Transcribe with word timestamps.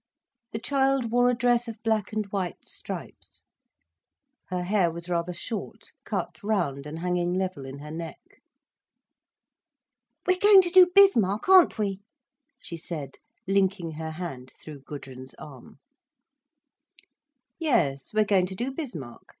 The 0.51 0.57
child 0.57 1.11
wore 1.11 1.29
a 1.29 1.35
dress 1.37 1.67
of 1.67 1.77
black 1.83 2.11
and 2.11 2.25
white 2.31 2.65
stripes. 2.65 3.43
Her 4.47 4.63
hair 4.63 4.89
was 4.89 5.11
rather 5.11 5.31
short, 5.31 5.91
cut 6.05 6.41
round 6.41 6.87
and 6.87 6.97
hanging 6.97 7.35
level 7.35 7.65
in 7.67 7.77
her 7.77 7.91
neck. 7.91 8.19
"We're 10.25 10.39
going 10.39 10.63
to 10.63 10.71
do 10.71 10.87
Bismarck, 10.95 11.47
aren't 11.47 11.77
we?" 11.77 11.99
she 12.59 12.77
said, 12.77 13.19
linking 13.47 13.91
her 13.91 14.13
hand 14.13 14.51
through 14.59 14.79
Gudrun's 14.87 15.35
arm. 15.35 15.77
"Yes, 17.59 18.11
we're 18.11 18.25
going 18.25 18.47
to 18.47 18.55
do 18.55 18.71
Bismarck. 18.71 19.27